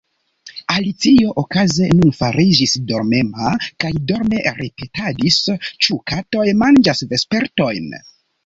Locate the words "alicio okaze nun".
0.75-2.13